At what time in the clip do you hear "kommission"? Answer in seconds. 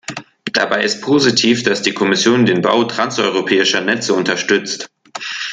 1.93-2.47